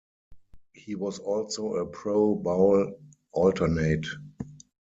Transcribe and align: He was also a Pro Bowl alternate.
He 0.73 0.95
was 0.95 1.19
also 1.19 1.75
a 1.75 1.85
Pro 1.85 2.33
Bowl 2.33 2.99
alternate. 3.33 4.07